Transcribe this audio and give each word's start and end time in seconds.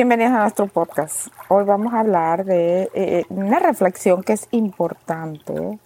Bienvenidos 0.00 0.32
a 0.32 0.42
nuestro 0.42 0.68
podcast. 0.68 1.26
Hoy 1.48 1.64
vamos 1.64 1.92
a 1.92 1.98
hablar 1.98 2.44
de 2.44 2.88
eh, 2.94 3.24
una 3.30 3.58
reflexión 3.58 4.22
que 4.22 4.34
es 4.34 4.46
importante 4.52 5.80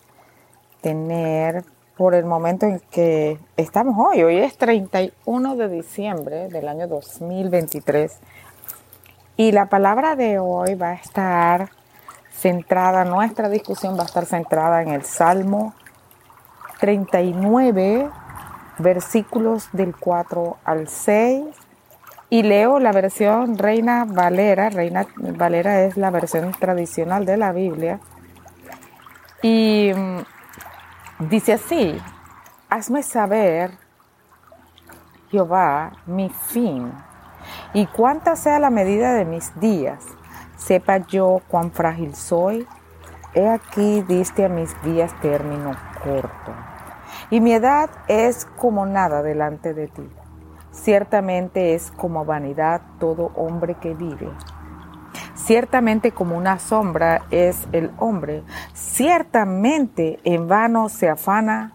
tener 0.82 1.64
por 1.96 2.14
el 2.14 2.26
momento 2.26 2.66
en 2.66 2.78
que 2.90 3.38
estamos 3.56 3.96
hoy. 3.98 4.22
Hoy 4.22 4.36
es 4.36 4.58
31 4.58 5.56
de 5.56 5.68
diciembre 5.70 6.48
del 6.48 6.68
año 6.68 6.88
2023 6.88 8.18
y 9.38 9.52
la 9.52 9.70
palabra 9.70 10.14
de 10.14 10.38
hoy 10.38 10.74
va 10.74 10.90
a 10.90 10.94
estar 10.96 11.70
centrada, 12.32 13.06
nuestra 13.06 13.48
discusión 13.48 13.96
va 13.96 14.02
a 14.02 14.06
estar 14.06 14.26
centrada 14.26 14.82
en 14.82 14.90
el 14.90 15.04
Salmo 15.04 15.72
39, 16.80 18.10
versículos 18.78 19.70
del 19.72 19.96
4 19.96 20.58
al 20.64 20.86
6 20.86 21.61
y 22.32 22.42
leo 22.42 22.78
la 22.78 22.92
versión 22.92 23.58
Reina 23.58 24.06
Valera. 24.06 24.70
Reina 24.70 25.06
Valera 25.16 25.82
es 25.82 25.98
la 25.98 26.10
versión 26.10 26.50
tradicional 26.52 27.26
de 27.26 27.36
la 27.36 27.52
Biblia. 27.52 28.00
Y 29.42 29.92
mm, 29.94 31.28
dice 31.28 31.52
así, 31.52 32.00
hazme 32.70 33.02
saber, 33.02 33.72
Jehová, 35.30 35.92
mi 36.06 36.30
fin, 36.30 36.90
y 37.74 37.84
cuánta 37.84 38.34
sea 38.34 38.58
la 38.58 38.70
medida 38.70 39.12
de 39.12 39.26
mis 39.26 39.60
días. 39.60 40.02
Sepa 40.56 41.06
yo 41.08 41.42
cuán 41.48 41.70
frágil 41.70 42.14
soy. 42.14 42.66
He 43.34 43.46
aquí 43.46 44.00
diste 44.08 44.46
a 44.46 44.48
mis 44.48 44.70
días 44.82 45.12
término 45.20 45.76
corto. 46.02 46.54
Y 47.28 47.42
mi 47.42 47.52
edad 47.52 47.90
es 48.08 48.46
como 48.56 48.86
nada 48.86 49.22
delante 49.22 49.74
de 49.74 49.88
ti. 49.88 50.08
Ciertamente 50.72 51.74
es 51.74 51.90
como 51.92 52.24
vanidad 52.24 52.80
todo 52.98 53.30
hombre 53.36 53.74
que 53.74 53.94
vive. 53.94 54.28
Ciertamente 55.34 56.12
como 56.12 56.36
una 56.36 56.58
sombra 56.58 57.22
es 57.30 57.68
el 57.72 57.90
hombre. 57.98 58.42
Ciertamente 58.74 60.18
en 60.24 60.48
vano 60.48 60.88
se 60.88 61.08
afana, 61.08 61.72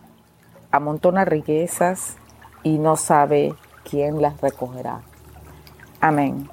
amontona 0.71 1.25
riquezas 1.25 2.17
y 2.63 2.79
no 2.79 2.95
sabe 2.97 3.53
quién 3.89 4.21
las 4.21 4.41
recogerá. 4.41 5.01
Amén. 6.01 6.49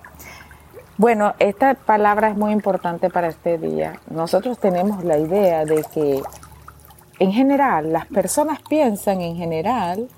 Bueno, 0.97 1.35
esta 1.39 1.75
palabra 1.75 2.29
es 2.29 2.37
muy 2.37 2.53
importante 2.53 3.11
para 3.11 3.29
este 3.29 3.59
día. 3.59 3.99
Nosotros 4.11 4.59
tenemos 4.59 5.03
la 5.03 5.19
idea 5.19 5.65
de 5.65 5.85
que 5.93 6.23
en 7.19 7.33
general, 7.33 7.93
las 7.93 8.07
personas 8.07 8.61
piensan 8.69 9.21
en 9.21 9.37
general 9.37 10.09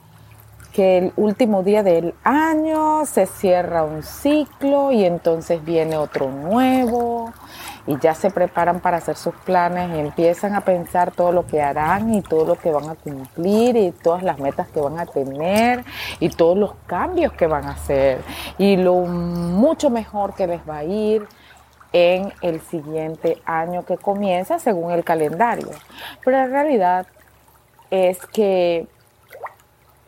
que 0.77 0.99
el 0.99 1.13
último 1.17 1.63
día 1.63 1.83
del 1.83 2.13
año 2.23 3.07
se 3.07 3.25
cierra 3.25 3.83
un 3.83 4.03
ciclo 4.03 4.93
y 4.93 5.07
entonces 5.07 5.65
viene 5.65 5.97
otro 5.97 6.31
nuevo 6.31 7.33
y 7.87 7.99
ya 7.99 8.13
se 8.13 8.31
preparan 8.31 8.81
para 8.81 8.99
hacer 8.99 9.17
sus 9.17 9.35
planes 9.37 9.89
y 9.97 10.01
empiezan 10.01 10.55
a 10.55 10.61
pensar 10.61 11.13
todo 11.13 11.33
lo 11.33 11.47
que 11.47 11.63
harán 11.63 12.13
y 12.13 12.21
todo 12.21 12.45
lo 12.45 12.55
que 12.57 12.71
van 12.71 12.91
a 12.91 12.95
cumplir 12.95 13.75
y 13.75 13.91
todas 13.91 14.23
las 14.23 14.39
metas 14.39 14.69
que 14.69 14.79
van 14.79 14.99
a 14.99 15.07
tener 15.07 15.83
y 16.21 16.29
todos 16.29 16.59
los 16.59 16.75
cambios 16.87 17.33
que 17.33 17.47
van 17.47 17.65
a 17.65 17.71
hacer 17.71 18.21
y 18.59 18.77
lo 18.77 18.97
mucho 18.97 19.89
mejor 19.89 20.35
que 20.35 20.47
les 20.47 20.61
va 20.69 20.79
a 20.79 20.85
ir 20.85 21.27
en 21.95 22.35
el 22.43 22.61
siguiente 22.61 23.41
año 23.47 23.87
que 23.87 23.97
comienza 23.97 24.59
según 24.59 24.93
el 24.93 25.05
calendario. 25.05 25.71
Pero 26.23 26.37
la 26.37 26.49
realidad 26.49 27.07
es 27.91 28.19
que 28.27 28.89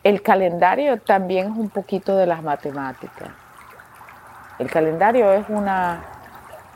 el 0.08 0.22
calendario 0.22 0.98
también 1.02 1.52
es 1.52 1.58
un 1.58 1.68
poquito 1.68 2.16
de 2.16 2.24
las 2.24 2.42
matemáticas. 2.42 3.28
El 4.58 4.70
calendario 4.70 5.30
es 5.32 5.44
una 5.50 6.02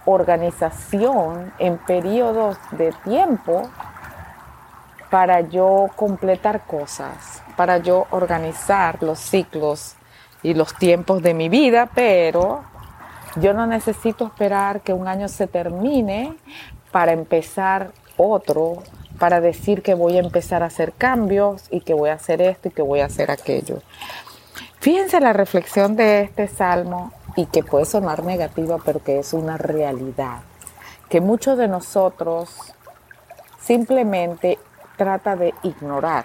organización 0.04 1.50
en 1.58 1.78
periodos 1.78 2.58
de 2.72 2.92
tiempo 3.04 3.70
para 5.08 5.40
yo 5.40 5.88
completar 5.96 6.66
cosas, 6.66 7.42
para 7.56 7.78
yo 7.78 8.06
organizar 8.10 9.02
los 9.02 9.18
ciclos 9.18 9.96
y 10.42 10.52
los 10.52 10.74
tiempos 10.74 11.22
de 11.22 11.32
mi 11.32 11.48
vida, 11.48 11.88
pero 11.94 12.64
yo 13.36 13.54
no 13.54 13.66
necesito 13.66 14.26
esperar 14.26 14.82
que 14.82 14.92
un 14.92 15.08
año 15.08 15.28
se 15.28 15.46
termine 15.46 16.36
para 16.90 17.12
empezar 17.12 17.92
otro 18.18 18.82
para 19.22 19.40
decir 19.40 19.82
que 19.82 19.94
voy 19.94 20.16
a 20.16 20.20
empezar 20.20 20.64
a 20.64 20.66
hacer 20.66 20.94
cambios 20.94 21.68
y 21.70 21.82
que 21.82 21.94
voy 21.94 22.10
a 22.10 22.14
hacer 22.14 22.42
esto 22.42 22.66
y 22.66 22.70
que 22.72 22.82
voy 22.82 22.98
a 22.98 23.04
hacer 23.04 23.30
aquello. 23.30 23.80
Fíjense 24.80 25.20
la 25.20 25.32
reflexión 25.32 25.94
de 25.94 26.22
este 26.22 26.48
salmo 26.48 27.12
y 27.36 27.46
que 27.46 27.62
puede 27.62 27.84
sonar 27.84 28.24
negativa, 28.24 28.78
pero 28.84 28.98
que 28.98 29.20
es 29.20 29.32
una 29.32 29.56
realidad, 29.58 30.40
que 31.08 31.20
muchos 31.20 31.56
de 31.56 31.68
nosotros 31.68 32.74
simplemente 33.60 34.58
trata 34.96 35.36
de 35.36 35.54
ignorar. 35.62 36.24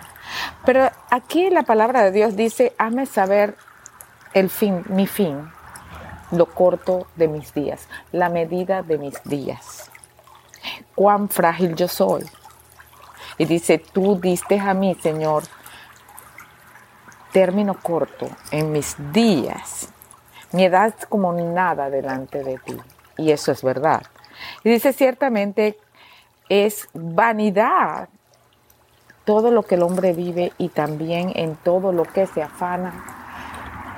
Pero 0.65 0.89
aquí 1.11 1.51
la 1.51 1.61
palabra 1.61 2.01
de 2.01 2.11
Dios 2.11 2.35
dice, 2.35 2.73
hazme 2.79 3.05
saber 3.05 3.57
el 4.33 4.49
fin, 4.49 4.83
mi 4.89 5.05
fin, 5.05 5.51
lo 6.31 6.47
corto 6.47 7.05
de 7.15 7.27
mis 7.27 7.53
días, 7.53 7.87
la 8.11 8.29
medida 8.29 8.81
de 8.81 8.97
mis 8.97 9.23
días. 9.23 9.91
Cuán 10.95 11.29
frágil 11.29 11.75
yo 11.75 11.87
soy. 11.87 12.25
Y 13.37 13.45
dice, 13.45 13.77
tú 13.77 14.19
diste 14.19 14.59
a 14.59 14.73
mí, 14.73 14.95
Señor, 14.95 15.43
término 17.31 17.75
corto 17.75 18.27
en 18.51 18.71
mis 18.71 18.95
días. 19.11 19.89
Mi 20.51 20.65
edad 20.65 20.93
es 20.97 21.05
como 21.05 21.33
nada 21.33 21.89
delante 21.89 22.43
de 22.43 22.57
ti. 22.57 22.77
Y 23.17 23.31
eso 23.31 23.51
es 23.51 23.61
verdad. 23.61 24.03
Y 24.63 24.71
dice, 24.71 24.93
ciertamente 24.93 25.77
es 26.49 26.87
vanidad 26.93 28.09
todo 29.25 29.51
lo 29.51 29.63
que 29.63 29.75
el 29.75 29.83
hombre 29.83 30.13
vive 30.13 30.53
y 30.57 30.69
también 30.69 31.31
en 31.35 31.57
todo 31.57 31.91
lo 31.91 32.05
que 32.05 32.25
se 32.27 32.41
afana. 32.41 33.03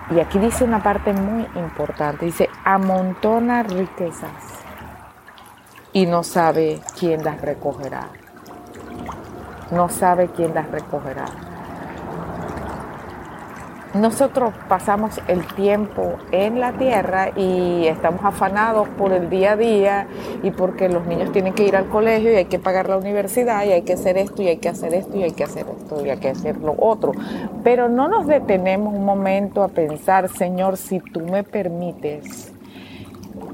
Y 0.09 0.19
aquí 0.19 0.39
dice 0.39 0.63
una 0.63 0.81
parte 0.81 1.13
muy 1.13 1.47
importante. 1.55 2.25
Dice, 2.25 2.49
amontona 2.65 3.63
riquezas 3.63 4.31
y 5.93 6.07
no 6.07 6.23
sabe 6.23 6.81
quién 6.97 7.23
las 7.23 7.39
recogerá 7.41 8.09
no 9.71 9.89
sabe 9.89 10.29
quién 10.35 10.53
las 10.53 10.69
recogerá. 10.71 11.25
Nosotros 13.93 14.53
pasamos 14.67 15.19
el 15.27 15.43
tiempo 15.55 16.13
en 16.31 16.59
la 16.59 16.73
tierra 16.73 17.31
y 17.35 17.87
estamos 17.87 18.23
afanados 18.23 18.87
por 18.89 19.11
el 19.11 19.31
día 19.31 19.53
a 19.53 19.55
día 19.55 20.07
y 20.43 20.51
porque 20.51 20.89
los 20.89 21.07
niños 21.07 21.31
tienen 21.31 21.55
que 21.55 21.63
ir 21.63 21.75
al 21.75 21.89
colegio 21.89 22.31
y 22.31 22.35
hay 22.35 22.45
que 22.45 22.59
pagar 22.59 22.87
la 22.87 22.97
universidad 22.97 23.65
y 23.65 23.71
hay 23.71 23.81
que 23.81 23.93
hacer 23.93 24.19
esto 24.19 24.43
y 24.43 24.47
hay 24.47 24.57
que 24.57 24.69
hacer 24.69 24.93
esto 24.93 25.17
y 25.17 25.23
hay 25.23 25.31
que 25.31 25.43
hacer 25.43 25.65
esto 25.75 26.05
y 26.05 26.09
hay 26.11 26.17
que 26.19 26.29
hacer 26.29 26.57
lo 26.57 26.75
otro. 26.77 27.13
Pero 27.63 27.89
no 27.89 28.07
nos 28.07 28.27
detenemos 28.27 28.93
un 28.93 29.03
momento 29.03 29.63
a 29.63 29.69
pensar, 29.69 30.29
Señor, 30.29 30.77
si 30.77 30.99
tú 30.99 31.21
me 31.21 31.43
permites 31.43 32.53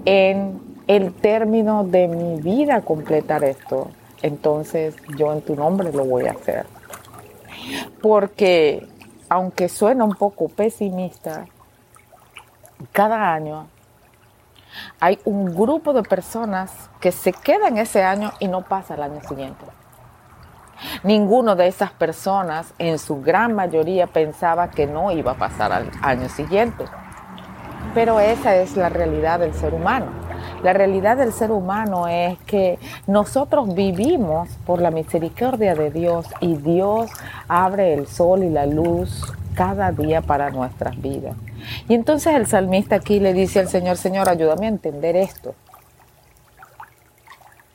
en 0.03 0.59
el 0.88 1.14
término 1.14 1.86
de 1.86 2.09
mi 2.09 2.42
vida 2.42 2.82
completar 2.82 3.46
esto 3.46 3.88
entonces 4.22 4.96
yo 5.18 5.31
en 5.34 5.42
tu 5.42 5.56
nombre 5.56 5.92
lo 5.92 6.06
voy 6.06 6.28
a 6.28 6.31
hacer. 6.31 6.66
Porque 8.02 8.88
aunque 9.30 9.70
suena 9.70 10.03
un 10.03 10.16
poco 10.16 10.50
pesimista, 10.50 11.46
cada 12.92 13.34
año 13.34 13.68
hay 15.00 15.20
un 15.26 15.56
grupo 15.56 15.94
de 15.94 16.03
personas 16.03 16.90
que 17.00 17.12
se 17.12 17.34
quedan 17.34 17.78
ese 17.78 18.03
año 18.03 18.31
y 18.40 18.48
no 18.48 18.64
pasa 18.64 18.96
el 18.96 19.03
año 19.03 19.22
siguiente. 19.22 19.66
Ninguno 21.03 21.56
de 21.56 21.68
esas 21.68 21.92
personas, 21.92 22.74
en 22.78 23.00
su 23.00 23.22
gran 23.22 23.53
mayoría, 23.53 24.08
pensaba 24.08 24.70
que 24.70 24.86
no 24.88 25.12
iba 25.12 25.32
a 25.32 25.36
pasar 25.36 25.72
al 25.72 25.90
año 26.02 26.28
siguiente. 26.28 26.86
Pero 27.94 28.20
esa 28.20 28.56
es 28.56 28.76
la 28.76 28.90
realidad 28.90 29.40
del 29.40 29.53
ser 29.53 29.73
humano. 29.73 30.08
La 30.63 30.73
realidad 30.73 31.17
del 31.17 31.31
ser 31.31 31.52
humano 31.52 32.07
es 32.07 32.37
que 32.40 32.79
nosotros 33.07 33.75
vivimos 33.75 34.49
por 34.66 34.81
la 34.81 34.91
misericordia 34.91 35.75
de 35.75 35.91
Dios 35.91 36.25
y 36.40 36.55
Dios 36.55 37.11
abre 37.47 37.93
el 37.93 38.07
sol 38.07 38.43
y 38.43 38.49
la 38.49 38.66
luz 38.66 39.22
cada 39.55 39.91
día 39.91 40.22
para 40.22 40.49
nuestras 40.49 40.99
vidas. 41.02 41.35
Y 41.87 41.93
entonces 41.93 42.35
el 42.35 42.47
salmista 42.47 42.96
aquí 42.96 43.19
le 43.19 43.34
dice 43.34 43.59
al 43.59 43.69
Señor, 43.69 43.97
Señor, 43.97 44.29
ayúdame 44.29 44.66
a 44.66 44.69
entender 44.69 45.16
esto. 45.16 45.55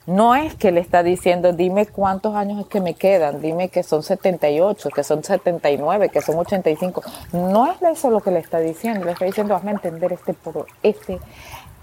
No 0.07 0.35
es 0.35 0.55
que 0.57 0.73
le 0.73 0.81
está 0.81 1.05
diciendo, 1.05 1.53
dime 1.53 1.87
cuántos 1.87 2.35
años 2.35 2.61
es 2.61 2.67
que 2.67 2.81
me 2.81 2.95
quedan, 2.95 3.41
dime 3.41 3.69
que 3.69 3.85
son 3.85 4.03
78, 4.03 4.89
que 4.91 5.05
son 5.05 5.23
79, 5.23 6.09
que 6.09 6.21
son 6.21 6.37
85. 6.37 7.03
No 7.33 7.71
es 7.71 7.81
eso 7.83 8.11
lo 8.11 8.21
que 8.21 8.33
le 8.33 8.41
está 8.41 8.59
diciendo, 8.59 9.05
le 9.05 9.13
está 9.13 9.27
diciendo, 9.27 9.55
hazme 9.55 9.71
entender 9.71 10.13
este, 10.13 10.35
este, 10.83 11.21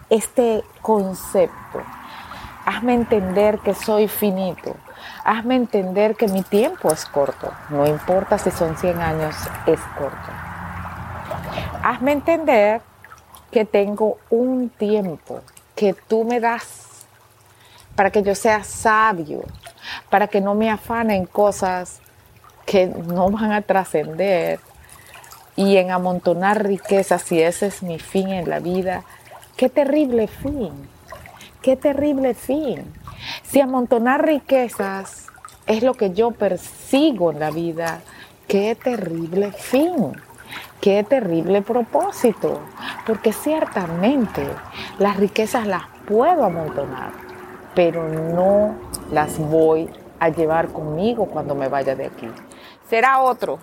este 0.09 0.63
concepto. 0.81 1.81
Hazme 2.65 2.93
entender 2.93 3.59
que 3.59 3.73
soy 3.73 4.07
finito. 4.07 4.75
Hazme 5.23 5.55
entender 5.55 6.15
que 6.15 6.27
mi 6.27 6.43
tiempo 6.43 6.91
es 6.91 7.05
corto. 7.05 7.51
No 7.69 7.85
importa 7.85 8.37
si 8.37 8.51
son 8.51 8.77
100 8.77 9.01
años, 9.01 9.35
es 9.65 9.79
corto. 9.97 10.31
Hazme 11.83 12.11
entender 12.11 12.81
que 13.51 13.65
tengo 13.65 14.17
un 14.29 14.69
tiempo 14.69 15.41
que 15.75 15.93
tú 15.93 16.23
me 16.23 16.39
das 16.39 17.05
para 17.95 18.11
que 18.11 18.21
yo 18.21 18.35
sea 18.35 18.63
sabio, 18.63 19.43
para 20.09 20.27
que 20.27 20.41
no 20.41 20.53
me 20.53 20.69
afanen 20.69 21.25
cosas 21.25 21.99
que 22.65 22.87
no 22.87 23.29
van 23.31 23.53
a 23.53 23.61
trascender 23.61 24.59
y 25.55 25.77
en 25.77 25.89
amontonar 25.91 26.63
riquezas, 26.63 27.23
si 27.23 27.41
ese 27.41 27.67
es 27.67 27.81
mi 27.81 27.97
fin 27.97 28.29
en 28.29 28.49
la 28.49 28.59
vida, 28.59 29.03
qué 29.57 29.69
terrible 29.69 30.27
fin, 30.27 30.71
qué 31.63 31.75
terrible 31.75 32.35
fin. 32.35 32.93
Si 33.41 33.59
amontonar 33.59 34.23
riquezas 34.23 35.27
es 35.65 35.81
lo 35.81 35.95
que 35.95 36.13
yo 36.13 36.31
persigo 36.31 37.31
en 37.31 37.39
la 37.39 37.49
vida, 37.49 38.01
qué 38.47 38.75
terrible 38.75 39.51
fin, 39.51 40.13
qué 40.79 41.03
terrible 41.03 41.63
propósito, 41.63 42.61
porque 43.07 43.33
ciertamente 43.33 44.47
las 44.99 45.17
riquezas 45.17 45.65
las 45.65 45.83
puedo 46.07 46.45
amontonar, 46.45 47.11
pero 47.73 48.07
no 48.07 48.75
las 49.11 49.39
voy 49.39 49.89
a 50.19 50.29
llevar 50.29 50.67
conmigo 50.67 51.25
cuando 51.25 51.55
me 51.55 51.67
vaya 51.67 51.95
de 51.95 52.05
aquí. 52.05 52.29
Será 52.87 53.21
otro, 53.21 53.57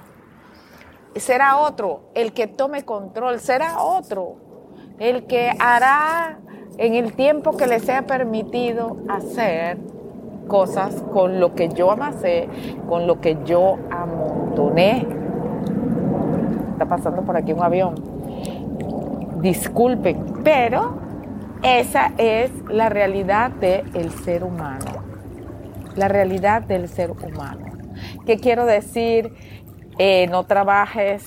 será 1.15 1.59
otro 1.59 2.11
el 2.15 2.33
que 2.33 2.49
tome 2.49 2.85
control, 2.85 3.39
será 3.39 3.81
otro 3.81 4.44
el 4.99 5.25
que 5.25 5.53
hará 5.59 6.39
en 6.79 6.95
el 6.95 7.13
tiempo 7.15 7.57
que 7.57 7.67
le 7.67 7.81
sea 7.81 8.03
permitido 8.03 8.97
hacer 9.09 9.79
cosas 10.49 11.03
con 11.13 11.41
lo 11.41 11.55
que 11.55 11.69
yo 11.69 11.91
amasé, 11.91 12.49
con 12.89 13.07
lo 13.07 13.21
que 13.21 13.39
yo 13.45 13.79
amontoné. 13.91 15.07
Está 16.73 16.87
pasando 16.87 17.23
por 17.23 17.37
aquí 17.37 17.53
un 17.53 17.63
avión. 17.63 17.95
Disculpen, 19.41 20.43
pero 20.43 20.99
esa 21.63 22.13
es 22.19 22.51
la 22.69 22.89
realidad 22.89 23.51
del 23.51 24.11
ser 24.11 24.45
humano. 24.45 25.03
La 25.97 26.09
realidad 26.09 26.63
del 26.63 26.89
ser 26.89 27.11
humano. 27.11 27.67
¿Qué 28.27 28.39
quiero 28.39 28.65
decir? 28.67 29.33
Eh, 29.99 30.27
no 30.27 30.45
trabajes, 30.45 31.25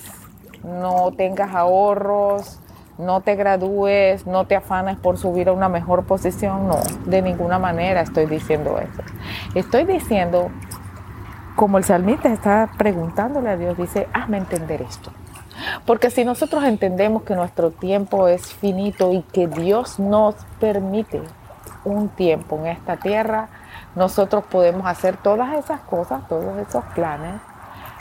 no 0.63 1.11
tengas 1.15 1.55
ahorros, 1.55 2.59
no 2.97 3.21
te 3.21 3.35
gradúes, 3.35 4.25
no 4.25 4.45
te 4.45 4.55
afanes 4.55 4.97
por 4.97 5.17
subir 5.17 5.49
a 5.49 5.53
una 5.53 5.69
mejor 5.69 6.05
posición, 6.05 6.67
no, 6.67 6.79
de 7.05 7.21
ninguna 7.21 7.59
manera 7.59 8.01
estoy 8.01 8.25
diciendo 8.25 8.79
eso. 8.79 9.03
Estoy 9.53 9.85
diciendo, 9.85 10.49
como 11.55 11.77
el 11.77 11.83
salmista 11.83 12.29
está 12.31 12.69
preguntándole 12.77 13.49
a 13.49 13.57
Dios, 13.57 13.77
dice, 13.77 14.07
hazme 14.13 14.37
entender 14.37 14.81
esto. 14.81 15.11
Porque 15.85 16.11
si 16.11 16.23
nosotros 16.23 16.63
entendemos 16.63 17.23
que 17.23 17.35
nuestro 17.35 17.71
tiempo 17.71 18.27
es 18.27 18.53
finito 18.53 19.11
y 19.13 19.21
que 19.21 19.47
Dios 19.47 19.99
nos 19.99 20.35
permite 20.59 21.21
un 21.83 22.09
tiempo 22.09 22.57
en 22.57 22.67
esta 22.67 22.97
tierra, 22.97 23.49
nosotros 23.95 24.43
podemos 24.45 24.85
hacer 24.85 25.17
todas 25.17 25.57
esas 25.57 25.81
cosas, 25.81 26.27
todos 26.27 26.57
esos 26.57 26.83
planes, 26.93 27.41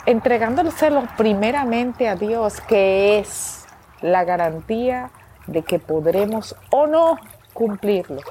entregándoselos 0.05 1.05
primeramente 1.17 2.07
a 2.07 2.15
Dios, 2.15 2.61
que 2.61 3.19
es 3.19 3.56
la 4.01 4.23
garantía 4.23 5.09
de 5.47 5.63
que 5.63 5.79
podremos 5.79 6.55
o 6.69 6.87
no 6.87 7.17
cumplirlo. 7.53 8.21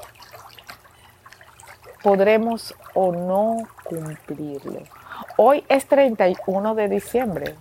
Podremos 2.03 2.75
o 2.93 3.11
no 3.11 3.57
cumplirlo. 3.83 4.81
Hoy 5.35 5.63
es 5.67 5.85
31 5.87 6.75
de 6.75 6.87
diciembre. 6.87 7.55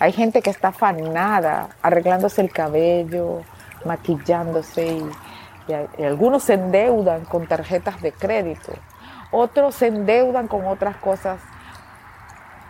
Hay 0.00 0.12
gente 0.12 0.42
que 0.42 0.50
está 0.50 0.68
afanada, 0.68 1.70
arreglándose 1.82 2.40
el 2.40 2.50
cabello, 2.52 3.42
maquillándose 3.84 4.86
y, 4.86 5.10
y 5.98 6.02
algunos 6.04 6.44
se 6.44 6.54
endeudan 6.54 7.24
con 7.24 7.46
tarjetas 7.46 8.00
de 8.00 8.12
crédito. 8.12 8.72
Otros 9.32 9.74
se 9.74 9.88
endeudan 9.88 10.48
con 10.48 10.66
otras 10.66 10.96
cosas 10.96 11.40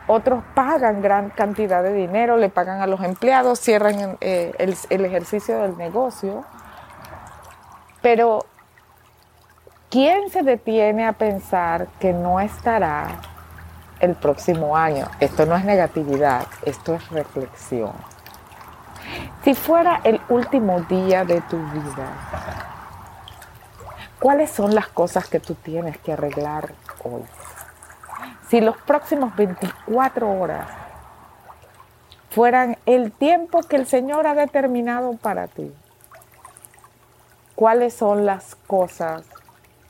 otros 0.09 0.43
pagan 0.55 1.03
gran 1.03 1.31
cantidad 1.31 1.83
de 1.83 1.93
dinero, 1.93 2.39
le 2.39 2.49
pagan 2.49 2.81
a 2.81 2.87
los 2.87 3.03
empleados, 3.03 3.61
cierran 3.61 4.17
eh, 4.21 4.53
el, 4.59 5.05
ejercicio 5.05 5.61
del 5.61 5.77
negocio. 5.77 6.45
Pero, 8.01 8.47
¿quién 9.91 10.31
se 10.31 10.43
detiene 10.43 11.07
a 11.07 11.13
pensar 11.13 11.89
que 12.01 12.13
no 12.13 12.41
estará 12.41 13.21
el 14.01 14.15
próximo 14.15 14.77
año? 14.77 15.07
Esto 15.21 15.45
no 15.45 15.55
es 15.55 15.65
negatividad, 15.65 16.47
esto 16.65 16.95
es 16.95 17.09
reflexión. 17.11 17.93
Si 19.45 19.55
fuera 19.55 20.01
el 20.05 20.21
último 20.31 20.81
día 20.83 21.25
de 21.25 21.43
tu 21.43 21.59
vida, 21.59 22.13
¿cuáles 24.19 24.51
son 24.51 24.75
las 24.75 24.89
cosas 24.89 25.29
que 25.29 25.39
tú 25.39 25.55
tienes 25.55 25.99
que 25.99 26.15
arreglar 26.15 26.73
hoy? 27.05 27.23
Si 28.49 28.61
los 28.61 28.77
próximos 28.79 29.35
24 29.37 30.31
horas 30.31 30.69
fueran 32.31 32.79
el 32.87 33.13
tiempo 33.13 33.61
que 33.63 33.77
el 33.77 33.87
Señor 33.87 34.27
ha 34.27 34.35
determinado 34.35 35.15
para 35.15 35.49
ti, 35.49 35.73
¿cuáles 37.55 37.95
son 37.95 38.25
las 38.25 38.55
cosas 38.67 39.25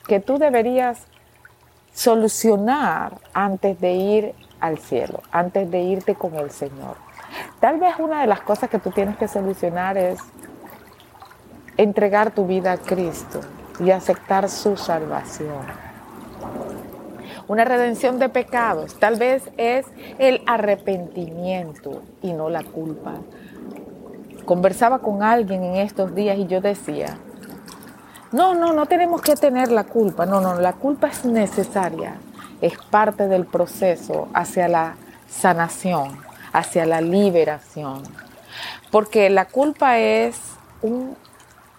que 0.07 0.21
tú 0.21 0.39
deberías 0.39 1.07
solucionar 1.93 3.19
antes 3.33 3.81
de 3.81 3.93
ir 3.93 4.35
al 4.61 4.79
cielo, 4.79 5.23
antes 5.31 5.71
de 5.71 5.81
irte 5.81 6.15
con 6.15 6.35
el 6.35 6.51
Señor? 6.51 6.97
Tal 7.61 7.79
vez 7.79 7.95
una 7.99 8.23
de 8.23 8.27
las 8.27 8.41
cosas 8.41 8.71
que 8.71 8.79
tú 8.79 8.91
tienes 8.91 9.17
que 9.19 9.29
solucionar 9.29 9.97
es 9.99 10.19
entregar 11.77 12.33
tu 12.33 12.47
vida 12.47 12.73
a 12.73 12.79
Cristo 12.79 13.41
y 13.79 13.91
aceptar 13.91 14.49
su 14.49 14.77
salvación 14.77 15.88
una 17.49 17.65
redención 17.65 18.19
de 18.19 18.29
pecados. 18.29 18.95
Tal 18.99 19.17
vez 19.17 19.43
es 19.57 19.87
el 20.19 20.43
arrepentimiento 20.47 22.03
y 22.23 22.33
no 22.33 22.51
la 22.51 22.63
culpa. 22.63 23.15
Conversaba 24.45 25.01
con 25.01 25.23
alguien 25.23 25.65
en 25.65 25.77
estos 25.77 26.15
días 26.15 26.39
y 26.39 26.47
yo 26.47 26.61
decía, 26.61 27.19
no, 28.31 28.55
no, 28.55 28.73
no 28.75 28.87
tenemos 28.87 29.23
que 29.23 29.35
tener 29.35 29.71
la 29.73 29.85
culpa. 29.85 30.27
No, 30.27 30.41
no, 30.41 30.61
la 30.61 30.75
culpa 30.75 31.09
es 31.09 31.25
necesaria. 31.25 32.17
Es 32.61 32.77
parte 32.91 33.27
del 33.29 33.47
proceso 33.47 34.29
hacia 34.35 34.69
la 34.69 34.97
sanación, 35.29 36.19
hacia 36.53 36.85
la 36.85 37.01
liberación. 37.01 38.03
Porque 38.91 39.31
la 39.31 39.47
culpa 39.47 39.99
es 39.99 40.37
una 40.83 41.15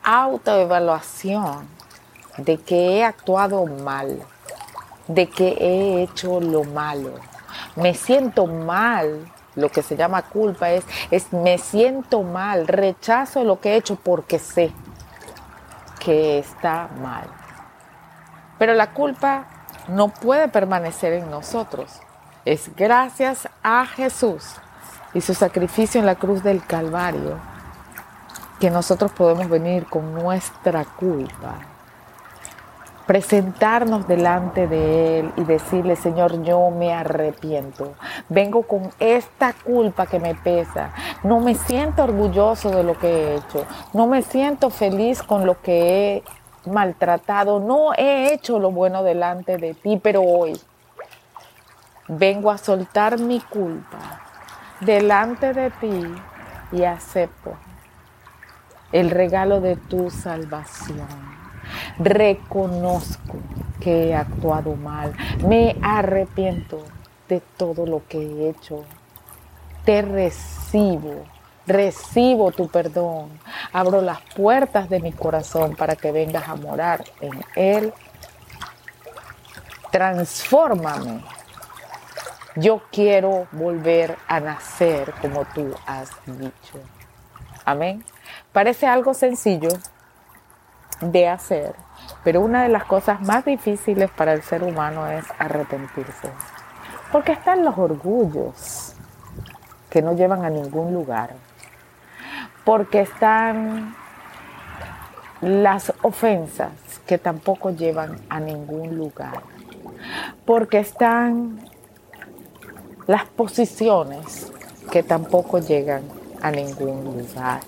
autoevaluación 0.03 1.67
de 2.37 2.57
que 2.57 2.97
he 2.97 3.03
actuado 3.03 3.65
mal, 3.65 4.19
de 5.09 5.27
que 5.27 5.57
he 5.59 6.03
hecho 6.03 6.39
lo 6.39 6.63
malo. 6.63 7.15
Me 7.75 7.93
siento 7.93 8.45
mal. 8.45 9.29
Lo 9.55 9.69
que 9.69 9.81
se 9.81 9.97
llama 9.97 10.21
culpa 10.21 10.69
es, 10.69 10.85
es 11.11 11.33
me 11.33 11.57
siento 11.57 12.21
mal, 12.23 12.67
rechazo 12.67 13.43
lo 13.43 13.59
que 13.59 13.71
he 13.73 13.75
hecho 13.75 13.97
porque 13.97 14.39
sé 14.39 14.71
que 15.99 16.39
está 16.39 16.87
mal. 17.01 17.25
Pero 18.57 18.73
la 18.75 18.93
culpa 18.93 19.47
no 19.89 20.09
puede 20.09 20.47
permanecer 20.47 21.13
en 21.13 21.29
nosotros. 21.29 21.99
Es 22.45 22.73
gracias 22.75 23.49
a 23.63 23.85
Jesús 23.85 24.55
y 25.13 25.19
su 25.19 25.33
sacrificio 25.33 25.99
en 25.99 26.05
la 26.05 26.15
cruz 26.15 26.41
del 26.43 26.63
Calvario 26.63 27.37
que 28.59 28.69
nosotros 28.69 29.11
podemos 29.11 29.49
venir 29.49 29.87
con 29.87 30.13
nuestra 30.13 30.85
culpa 30.85 31.68
presentarnos 33.09 34.07
delante 34.07 34.67
de 34.67 35.21
Él 35.21 35.33
y 35.35 35.43
decirle, 35.43 35.95
Señor, 35.95 36.43
yo 36.43 36.69
me 36.69 36.93
arrepiento. 36.93 37.95
Vengo 38.29 38.61
con 38.61 38.91
esta 38.99 39.51
culpa 39.53 40.05
que 40.05 40.19
me 40.19 40.35
pesa. 40.35 40.93
No 41.23 41.39
me 41.39 41.55
siento 41.55 42.03
orgulloso 42.03 42.69
de 42.69 42.83
lo 42.83 42.99
que 42.99 43.07
he 43.07 43.35
hecho. 43.37 43.65
No 43.93 44.05
me 44.05 44.21
siento 44.21 44.69
feliz 44.69 45.23
con 45.23 45.47
lo 45.47 45.59
que 45.59 46.21
he 46.67 46.69
maltratado. 46.69 47.59
No 47.59 47.95
he 47.97 48.31
hecho 48.31 48.59
lo 48.59 48.69
bueno 48.69 49.01
delante 49.01 49.57
de 49.57 49.73
ti, 49.73 49.97
pero 49.97 50.21
hoy 50.21 50.53
vengo 52.07 52.51
a 52.51 52.59
soltar 52.59 53.19
mi 53.19 53.39
culpa 53.39 54.21
delante 54.81 55.53
de 55.53 55.71
ti 55.71 56.13
y 56.71 56.83
acepto 56.83 57.55
el 58.91 59.09
regalo 59.09 59.61
de 59.61 59.77
tu 59.77 60.11
salvación. 60.11 61.28
Reconozco 61.97 63.37
que 63.79 64.09
he 64.09 64.15
actuado 64.15 64.75
mal. 64.75 65.13
Me 65.45 65.75
arrepiento 65.81 66.83
de 67.27 67.41
todo 67.57 67.85
lo 67.85 68.01
que 68.07 68.17
he 68.19 68.49
hecho. 68.49 68.83
Te 69.85 70.01
recibo. 70.01 71.25
Recibo 71.65 72.51
tu 72.51 72.67
perdón. 72.67 73.29
Abro 73.71 74.01
las 74.01 74.21
puertas 74.35 74.89
de 74.89 74.99
mi 74.99 75.11
corazón 75.11 75.75
para 75.75 75.95
que 75.95 76.11
vengas 76.11 76.47
a 76.47 76.55
morar 76.55 77.03
en 77.21 77.43
él. 77.55 77.93
Transfórmame. 79.91 81.23
Yo 82.55 82.81
quiero 82.91 83.47
volver 83.51 84.17
a 84.27 84.39
nacer 84.39 85.13
como 85.21 85.45
tú 85.45 85.73
has 85.85 86.09
dicho. 86.25 86.79
Amén. 87.63 88.03
Parece 88.51 88.87
algo 88.87 89.13
sencillo 89.13 89.69
de 91.01 91.27
hacer, 91.27 91.75
pero 92.23 92.41
una 92.41 92.63
de 92.63 92.69
las 92.69 92.83
cosas 92.85 93.21
más 93.21 93.45
difíciles 93.45 94.09
para 94.11 94.33
el 94.33 94.41
ser 94.41 94.63
humano 94.63 95.07
es 95.07 95.25
arrepentirse. 95.37 96.29
Porque 97.11 97.31
están 97.31 97.63
los 97.65 97.77
orgullos 97.77 98.93
que 99.89 100.01
no 100.01 100.15
llevan 100.15 100.45
a 100.45 100.49
ningún 100.49 100.93
lugar. 100.93 101.31
Porque 102.63 103.01
están 103.01 103.95
las 105.41 105.93
ofensas 106.03 106.71
que 107.07 107.17
tampoco 107.17 107.71
llevan 107.71 108.19
a 108.29 108.39
ningún 108.39 108.95
lugar. 108.95 109.41
Porque 110.45 110.79
están 110.79 111.59
las 113.07 113.25
posiciones 113.25 114.51
que 114.91 115.01
tampoco 115.01 115.59
llegan 115.59 116.03
a 116.41 116.51
ningún 116.51 117.03
lugar. 117.03 117.61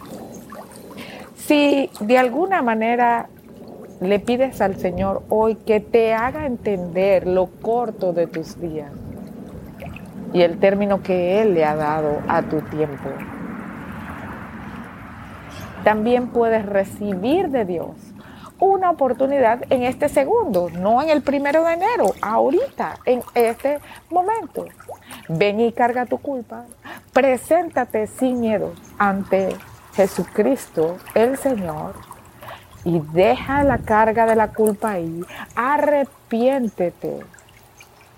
Si 1.51 1.89
de 1.99 2.17
alguna 2.17 2.61
manera 2.61 3.27
le 3.99 4.19
pides 4.19 4.61
al 4.61 4.77
Señor 4.77 5.23
hoy 5.27 5.55
que 5.55 5.81
te 5.81 6.13
haga 6.13 6.45
entender 6.45 7.27
lo 7.27 7.47
corto 7.47 8.13
de 8.13 8.25
tus 8.25 8.57
días 8.61 8.89
y 10.31 10.43
el 10.43 10.59
término 10.59 11.03
que 11.03 11.41
Él 11.41 11.53
le 11.53 11.65
ha 11.65 11.75
dado 11.75 12.19
a 12.29 12.41
tu 12.43 12.61
tiempo, 12.61 13.09
también 15.83 16.29
puedes 16.29 16.65
recibir 16.65 17.49
de 17.49 17.65
Dios 17.65 17.97
una 18.57 18.89
oportunidad 18.89 19.61
en 19.69 19.83
este 19.83 20.07
segundo, 20.07 20.69
no 20.69 21.01
en 21.01 21.09
el 21.09 21.21
primero 21.21 21.65
de 21.65 21.73
enero, 21.73 22.05
ahorita, 22.21 22.99
en 23.03 23.23
este 23.35 23.79
momento. 24.09 24.67
Ven 25.27 25.59
y 25.59 25.73
carga 25.73 26.05
tu 26.05 26.17
culpa. 26.17 26.63
Preséntate 27.11 28.07
sin 28.07 28.39
miedo 28.39 28.71
ante 28.97 29.49
Jesucristo, 29.93 30.97
el 31.13 31.37
Señor, 31.37 31.95
y 32.83 32.99
deja 33.13 33.63
la 33.63 33.77
carga 33.77 34.25
de 34.25 34.35
la 34.35 34.49
culpa 34.49 34.91
ahí. 34.91 35.23
Arrepiéntete 35.55 37.19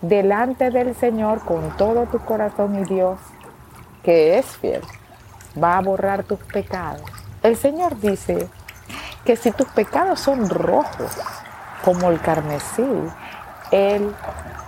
delante 0.01 0.69
del 0.69 0.95
Señor 0.95 1.41
con 1.45 1.75
todo 1.77 2.05
tu 2.05 2.19
corazón 2.19 2.79
y 2.79 2.83
Dios, 2.83 3.19
que 4.03 4.37
es 4.37 4.45
fiel, 4.57 4.81
va 5.61 5.77
a 5.77 5.81
borrar 5.81 6.23
tus 6.23 6.39
pecados. 6.39 7.01
El 7.41 7.55
Señor 7.55 7.99
dice 7.99 8.47
que 9.25 9.35
si 9.35 9.51
tus 9.51 9.67
pecados 9.69 10.19
son 10.19 10.49
rojos 10.49 11.17
como 11.83 12.09
el 12.09 12.19
carmesí, 12.19 12.85
Él 13.71 14.13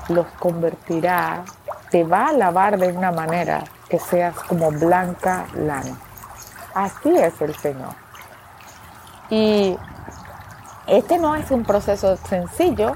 los 0.10 0.26
convertirá, 0.40 1.44
te 1.90 2.04
va 2.04 2.28
a 2.28 2.34
lavar 2.34 2.78
de 2.78 2.92
una 2.92 3.12
manera 3.12 3.64
que 3.90 4.00
seas 4.00 4.36
como 4.36 4.72
blanca 4.72 5.46
lana. 5.54 5.98
Así 6.76 7.10
es 7.18 7.42
el 7.42 7.56
Señor. 7.56 7.96
Y 9.30 9.78
este 10.88 11.18
no 11.18 11.36
es 11.36 11.50
un 11.50 11.64
proceso 11.64 12.18
sencillo, 12.18 12.96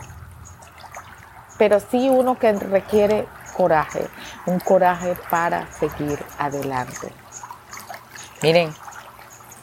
pero 1.57 1.79
sí 1.79 2.09
uno 2.09 2.37
que 2.37 2.51
requiere 2.51 3.25
coraje, 3.55 4.07
un 4.45 4.59
coraje 4.59 5.15
para 5.29 5.71
seguir 5.71 6.23
adelante. 6.37 7.13
Miren, 8.43 8.73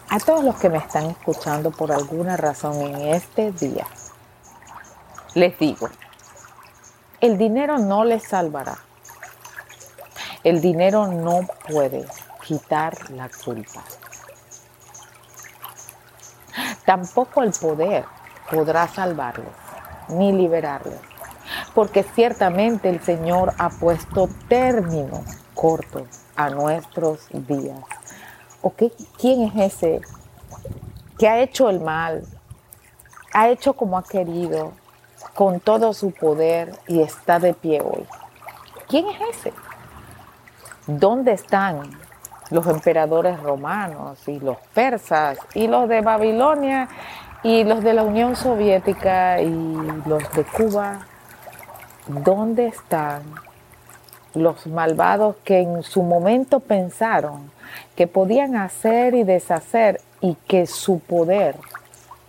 a 0.08 0.18
todos 0.18 0.42
los 0.42 0.56
que 0.56 0.70
me 0.70 0.78
están 0.78 1.10
escuchando 1.10 1.70
por 1.70 1.92
alguna 1.92 2.38
razón 2.38 2.80
en 2.80 3.14
este 3.14 3.52
día, 3.52 3.86
les 5.34 5.58
digo, 5.58 5.90
el 7.20 7.36
dinero 7.36 7.76
no 7.78 8.04
les 8.04 8.22
salvará. 8.22 8.78
El 10.42 10.62
dinero 10.62 11.06
no 11.06 11.40
puede 11.68 12.06
quitar 12.46 13.10
la 13.10 13.28
culpa. 13.28 13.82
Tampoco 16.86 17.42
el 17.42 17.50
poder 17.50 18.04
podrá 18.48 18.86
salvarlos 18.86 19.52
ni 20.08 20.32
liberarlos, 20.32 21.00
porque 21.74 22.04
ciertamente 22.04 22.88
el 22.88 23.02
Señor 23.02 23.52
ha 23.58 23.70
puesto 23.70 24.28
término 24.48 25.24
corto 25.52 26.06
a 26.36 26.48
nuestros 26.50 27.26
días. 27.32 27.80
¿O 28.62 28.72
quién 29.18 29.42
es 29.42 29.74
ese 29.74 30.00
que 31.18 31.28
ha 31.28 31.40
hecho 31.40 31.68
el 31.68 31.80
mal, 31.80 32.24
ha 33.34 33.48
hecho 33.48 33.72
como 33.72 33.98
ha 33.98 34.04
querido, 34.04 34.72
con 35.34 35.58
todo 35.58 35.92
su 35.92 36.12
poder 36.12 36.72
y 36.86 37.02
está 37.02 37.40
de 37.40 37.52
pie 37.52 37.80
hoy? 37.80 38.06
¿Quién 38.88 39.06
es 39.08 39.36
ese? 39.36 39.52
¿Dónde 40.86 41.32
están 41.32 41.90
los 42.50 42.66
emperadores 42.66 43.40
romanos 43.40 44.18
y 44.28 44.38
los 44.38 44.58
persas 44.72 45.38
y 45.54 45.66
los 45.66 45.88
de 45.88 46.00
Babilonia 46.00 46.88
y 47.42 47.64
los 47.64 47.82
de 47.82 47.94
la 47.94 48.02
Unión 48.02 48.36
Soviética 48.36 49.40
y 49.40 49.76
los 50.06 50.30
de 50.32 50.44
Cuba, 50.44 51.06
¿dónde 52.06 52.66
están 52.66 53.22
los 54.34 54.66
malvados 54.66 55.36
que 55.44 55.60
en 55.60 55.82
su 55.82 56.02
momento 56.02 56.60
pensaron 56.60 57.50
que 57.94 58.06
podían 58.06 58.56
hacer 58.56 59.14
y 59.14 59.24
deshacer 59.24 60.00
y 60.20 60.34
que 60.46 60.66
su 60.66 61.00
poder 61.00 61.56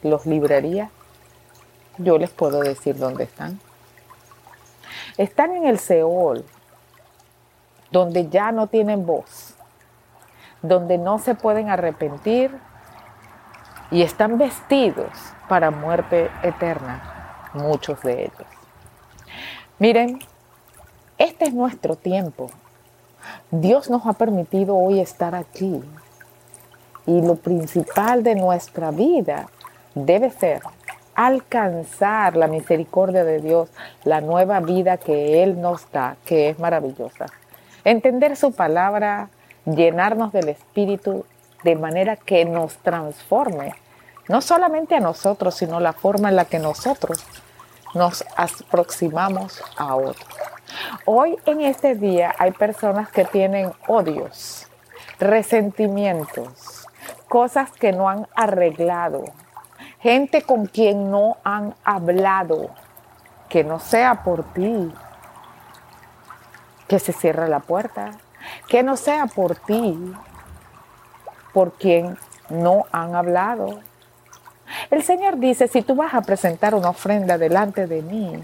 los 0.03 0.25
libraría? 0.25 0.89
Yo 1.97 2.17
les 2.17 2.29
puedo 2.29 2.61
decir 2.61 2.97
dónde 2.97 3.23
están. 3.23 3.59
Están 5.17 5.55
en 5.55 5.65
el 5.65 5.79
Seol, 5.79 6.45
donde 7.91 8.29
ya 8.29 8.51
no 8.51 8.67
tienen 8.67 9.05
voz 9.05 9.46
donde 10.67 10.97
no 10.97 11.19
se 11.19 11.35
pueden 11.35 11.69
arrepentir 11.69 12.51
y 13.91 14.01
están 14.01 14.37
vestidos 14.37 15.09
para 15.47 15.71
muerte 15.71 16.29
eterna, 16.43 17.49
muchos 17.53 18.01
de 18.01 18.25
ellos. 18.25 18.47
Miren, 19.79 20.19
este 21.17 21.45
es 21.45 21.53
nuestro 21.53 21.95
tiempo. 21.95 22.49
Dios 23.51 23.89
nos 23.89 24.05
ha 24.05 24.13
permitido 24.13 24.75
hoy 24.75 24.99
estar 24.99 25.35
aquí. 25.35 25.81
Y 27.05 27.21
lo 27.21 27.35
principal 27.35 28.23
de 28.23 28.35
nuestra 28.35 28.91
vida 28.91 29.47
debe 29.95 30.29
ser 30.29 30.61
alcanzar 31.15 32.35
la 32.35 32.47
misericordia 32.47 33.23
de 33.23 33.39
Dios, 33.39 33.69
la 34.03 34.21
nueva 34.21 34.59
vida 34.59 34.97
que 34.97 35.41
Él 35.41 35.59
nos 35.59 35.89
da, 35.91 36.17
que 36.25 36.49
es 36.49 36.59
maravillosa. 36.59 37.25
Entender 37.83 38.35
su 38.35 38.51
palabra 38.51 39.29
llenarnos 39.67 40.31
del 40.31 40.49
Espíritu 40.49 41.25
de 41.63 41.75
manera 41.75 42.15
que 42.15 42.45
nos 42.45 42.77
transforme, 42.77 43.73
no 44.29 44.41
solamente 44.41 44.95
a 44.95 44.99
nosotros, 44.99 45.55
sino 45.55 45.79
la 45.79 45.93
forma 45.93 46.29
en 46.29 46.35
la 46.35 46.45
que 46.45 46.59
nosotros 46.59 47.25
nos 47.93 48.23
aproximamos 48.35 49.61
a 49.77 49.95
otros. 49.95 50.27
Hoy 51.05 51.37
en 51.45 51.61
este 51.61 51.95
día 51.95 52.33
hay 52.37 52.51
personas 52.51 53.09
que 53.09 53.25
tienen 53.25 53.71
odios, 53.87 54.67
resentimientos, 55.19 56.87
cosas 57.27 57.71
que 57.71 57.91
no 57.91 58.09
han 58.09 58.27
arreglado, 58.35 59.23
gente 59.99 60.41
con 60.43 60.65
quien 60.67 61.09
no 61.09 61.37
han 61.43 61.75
hablado, 61.83 62.69
que 63.49 63.63
no 63.63 63.79
sea 63.79 64.23
por 64.23 64.43
ti, 64.53 64.93
que 66.87 66.99
se 66.99 67.13
cierre 67.13 67.49
la 67.49 67.59
puerta, 67.59 68.11
que 68.67 68.83
no 68.83 68.97
sea 68.97 69.27
por 69.27 69.55
ti, 69.55 70.13
por 71.53 71.73
quien 71.73 72.17
no 72.49 72.85
han 72.91 73.15
hablado. 73.15 73.79
El 74.91 75.03
Señor 75.03 75.37
dice, 75.37 75.67
si 75.67 75.81
tú 75.81 75.95
vas 75.95 76.13
a 76.13 76.21
presentar 76.21 76.75
una 76.75 76.89
ofrenda 76.89 77.37
delante 77.37 77.87
de 77.87 78.01
mí, 78.01 78.43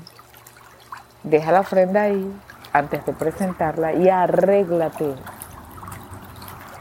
deja 1.24 1.52
la 1.52 1.62
ofrenda 1.62 2.04
ahí 2.04 2.32
antes 2.72 3.06
de 3.06 3.14
presentarla 3.14 3.94
y 3.94 4.10
arréglate 4.10 5.14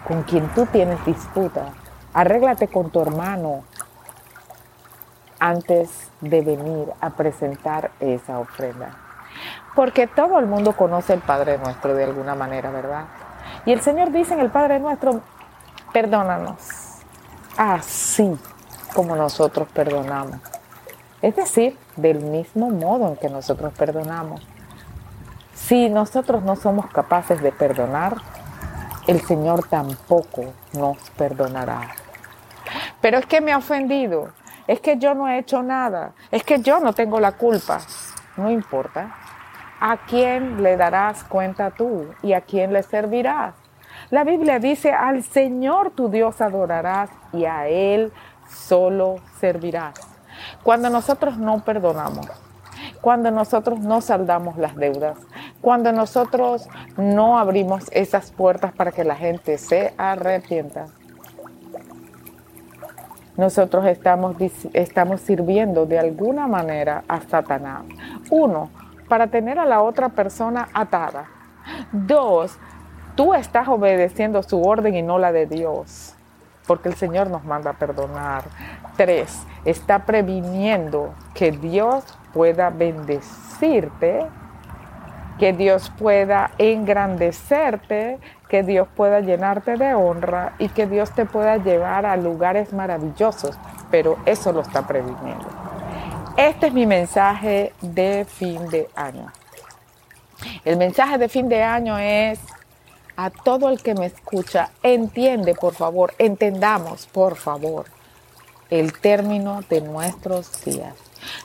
con 0.07 0.23
quien 0.23 0.49
tú 0.55 0.67
tienes 0.67 1.05
disputa. 1.05 1.67
Arréglate 2.15 2.69
con 2.69 2.91
tu 2.91 3.01
hermano 3.01 3.65
antes 5.39 6.11
de 6.21 6.41
venir 6.41 6.93
a 7.01 7.11
presentar 7.11 7.91
esa 8.01 8.39
ofrenda. 8.39 8.97
Porque 9.75 10.07
todo 10.07 10.39
el 10.39 10.47
mundo 10.47 10.77
conoce 10.77 11.15
el 11.15 11.21
Padre 11.21 11.59
nuestro 11.59 11.95
de 11.95 12.05
alguna 12.05 12.35
manera, 12.35 12.71
¿verdad? 12.71 13.07
Y 13.65 13.73
el 13.73 13.81
Señor 13.81 14.11
dice 14.11 14.35
en 14.35 14.41
el 14.41 14.51
Padre 14.51 14.81
nuestro, 14.81 15.21
perdónanos, 15.93 16.59
así 17.57 18.37
como 18.95 19.15
nosotros 19.15 19.69
perdonamos. 19.73 20.41
Es 21.21 21.37
decir, 21.37 21.79
del 21.97 22.21
mismo 22.21 22.71
modo 22.71 23.09
en 23.09 23.17
que 23.17 23.29
nosotros 23.29 23.73
perdonamos. 23.75 24.47
Si 25.55 25.89
nosotros 25.89 26.43
no 26.43 26.57
somos 26.57 26.87
capaces 26.87 27.41
de 27.41 27.53
perdonar, 27.53 28.17
el 29.07 29.21
Señor 29.21 29.69
tampoco 29.69 30.53
nos 30.73 30.99
perdonará. 31.11 31.95
Pero 33.01 33.19
es 33.19 33.27
que 33.27 33.41
me 33.41 33.53
ha 33.53 33.59
ofendido, 33.59 34.31
es 34.67 34.81
que 34.81 34.99
yo 34.99 35.15
no 35.15 35.29
he 35.29 35.39
hecho 35.39 35.63
nada, 35.63 36.13
es 36.31 36.43
que 36.43 36.61
yo 36.61 36.81
no 36.81 36.93
tengo 36.93 37.21
la 37.21 37.33
culpa. 37.33 37.81
No 38.37 38.51
importa, 38.51 39.15
¿A 39.85 39.97
quién 39.97 40.63
le 40.63 40.77
darás 40.77 41.25
cuenta 41.25 41.73
tú 41.73 42.07
y 42.23 42.35
a 42.35 42.43
quién 42.43 42.73
le 42.73 42.85
servirás? 42.85 43.57
La 44.11 44.23
Biblia 44.23 44.61
dice, 44.61 44.93
al 44.93 45.25
Señor 45.25 45.91
tu 45.91 46.09
Dios 46.09 46.41
adorarás 46.41 47.11
y 47.33 47.47
a 47.47 47.67
Él 47.67 48.13
solo 48.49 49.17
servirás. 49.41 49.95
Cuando 50.63 50.89
nosotros 50.89 51.37
no 51.37 51.65
perdonamos, 51.65 52.29
cuando 53.01 53.33
nosotros 53.33 53.81
no 53.81 54.01
saldamos 54.01 54.57
las 54.57 54.77
deudas, 54.77 55.19
cuando 55.61 55.91
nosotros 55.91 56.69
no 56.97 57.37
abrimos 57.37 57.87
esas 57.91 58.31
puertas 58.31 58.73
para 58.73 58.93
que 58.93 59.03
la 59.03 59.17
gente 59.17 59.59
se 59.59 59.95
arrepienta, 59.99 60.87
nosotros 63.37 63.85
estamos, 63.87 64.37
estamos 64.75 65.23
sirviendo 65.23 65.87
de 65.87 65.99
alguna 65.99 66.47
manera 66.47 67.03
a 67.09 67.21
Satanás. 67.23 67.83
Uno, 68.31 68.71
para 69.13 69.27
tener 69.27 69.59
a 69.59 69.67
la 69.67 69.83
otra 69.83 70.09
persona 70.09 70.71
atada. 70.73 71.27
Dos, 71.93 72.59
tú 73.15 73.35
estás 73.35 73.69
obedeciendo 73.69 74.43
su 74.43 74.63
orden 74.63 74.95
y 74.95 75.03
no 75.03 75.19
la 75.19 75.33
de 75.33 75.45
Dios, 75.45 76.15
porque 76.67 76.89
el 76.89 76.95
Señor 76.95 77.29
nos 77.29 77.45
manda 77.45 77.73
a 77.73 77.75
perdonar. 77.75 78.45
Tres, 78.97 79.43
está 79.67 80.07
previniendo 80.07 81.13
que 81.35 81.53
Dios 81.53 82.19
pueda 82.33 82.71
bendecirte, 82.71 84.25
que 85.39 85.53
Dios 85.53 85.93
pueda 85.99 86.53
engrandecerte, 86.57 88.19
que 88.49 88.63
Dios 88.63 88.89
pueda 88.97 89.21
llenarte 89.21 89.77
de 89.77 89.93
honra 89.93 90.55
y 90.59 90.71
que 90.71 90.87
Dios 90.87 91.11
te 91.11 91.27
pueda 91.27 91.59
llevar 91.59 92.07
a 92.07 92.17
lugares 92.17 92.73
maravillosos, 92.73 93.59
pero 93.91 94.17
eso 94.25 94.55
lo 94.55 94.63
está 94.63 94.87
previniendo. 94.87 95.62
Este 96.37 96.69
es 96.69 96.73
mi 96.73 96.87
mensaje 96.87 97.75
de 97.83 98.25
fin 98.25 98.69
de 98.71 98.89
año. 98.95 99.31
El 100.65 100.79
mensaje 100.79 101.19
de 101.19 101.29
fin 101.29 101.49
de 101.51 101.63
año 101.63 101.99
es 101.99 102.39
a 103.17 103.29
todo 103.29 103.69
el 103.69 103.83
que 103.83 103.95
me 103.95 104.07
escucha, 104.07 104.71
entiende 104.83 105.55
por 105.55 105.75
favor, 105.75 106.15
entendamos 106.19 107.07
por 107.07 107.37
favor 107.37 107.85
el 108.71 108.99
término 108.99 109.61
de 109.69 109.83
nuestros 109.83 110.65
días, 110.65 110.95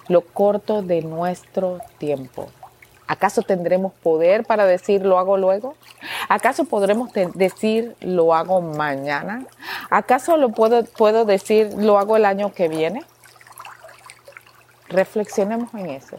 lo 0.07 0.21
corto 0.21 0.81
de 0.81 1.01
nuestro 1.01 1.79
tiempo. 1.97 2.47
¿Acaso 3.07 3.41
tendremos 3.41 3.91
poder 3.91 4.45
para 4.45 4.65
decir 4.65 5.05
lo 5.05 5.19
hago 5.19 5.37
luego? 5.37 5.75
¿Acaso 6.29 6.63
podremos 6.63 7.11
decir 7.33 7.95
lo 7.99 8.33
hago 8.33 8.61
mañana? 8.61 9.45
¿Acaso 9.89 10.37
lo 10.37 10.49
puedo, 10.49 10.85
puedo 10.85 11.25
decir 11.25 11.73
lo 11.77 11.99
hago 11.99 12.15
el 12.15 12.25
año 12.25 12.53
que 12.53 12.69
viene? 12.69 13.03
Reflexionemos 14.89 15.73
en 15.73 15.89
eso. 15.89 16.17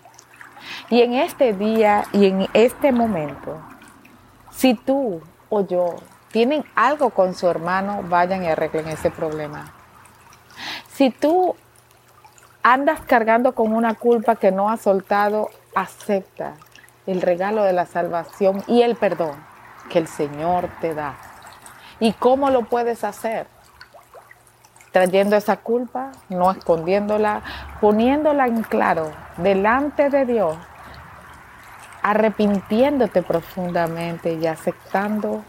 Y 0.91 1.03
en 1.03 1.15
este 1.15 1.53
día 1.53 2.05
y 2.13 2.27
en 2.27 2.49
este 2.53 2.93
momento, 2.93 3.61
si 4.51 4.75
tú 4.75 5.21
o 5.49 5.67
yo 5.67 5.97
tienen 6.31 6.65
algo 6.75 7.11
con 7.11 7.35
su 7.35 7.49
hermano, 7.49 8.03
vayan 8.09 8.45
y 8.45 8.49
arreglen 8.49 8.89
ese 8.89 9.11
problema. 9.11 9.73
Si 10.93 11.11
tú 11.11 11.55
andas 12.63 13.01
cargando 13.01 13.55
con 13.55 13.73
una 13.73 13.95
culpa 13.95 14.37
que 14.37 14.51
no 14.51 14.69
has 14.69 14.81
soltado, 14.83 15.49
acepta 15.75 16.55
el 17.07 17.23
regalo 17.23 17.63
de 17.63 17.73
la 17.73 17.87
salvación 17.87 18.63
y 18.67 18.83
el 18.83 18.97
perdón 18.97 19.37
que 19.89 19.99
el 19.99 20.07
Señor 20.07 20.69
te 20.81 20.95
da. 20.95 21.17
¿Y 22.01 22.13
cómo 22.13 22.51
lo 22.51 22.65
puedes 22.67 23.05
hacer? 23.05 23.47
Trayendo 24.93 25.37
esa 25.37 25.57
culpa, 25.57 26.13
no 26.29 26.51
escondiéndola, 26.51 27.43
poniéndola 27.81 28.47
en 28.47 28.63
claro 28.63 29.11
delante 29.37 30.11
de 30.11 30.25
Dios, 30.27 30.57
arrepintiéndote 32.03 33.23
profundamente 33.23 34.35
y 34.35 34.47
aceptando 34.47 35.45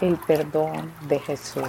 el 0.00 0.16
perdón 0.16 0.92
de 1.02 1.18
Jesús. 1.20 1.68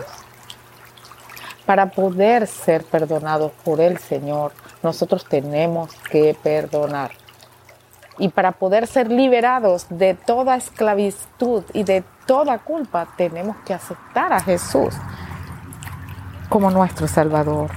Para 1.66 1.88
poder 1.88 2.48
ser 2.48 2.84
perdonados 2.86 3.52
por 3.64 3.82
el 3.82 3.98
Señor, 3.98 4.54
nosotros 4.82 5.26
tenemos 5.26 5.94
que 6.10 6.36
perdonar. 6.42 7.12
Y 8.20 8.30
para 8.30 8.54
poder 8.54 8.88
ser 8.88 9.12
liberados 9.12 9.86
de 9.90 10.16
toda 10.16 10.56
esclavitud 10.56 11.64
y 11.74 11.84
de 11.84 12.04
toda 12.26 12.58
culpa, 12.60 13.08
tenemos 13.16 13.58
que 13.66 13.74
aceptar 13.74 14.34
a 14.34 14.40
Jesús 14.40 14.96
como 16.50 16.72
nuestro 16.72 17.08
Salvador. 17.08 17.72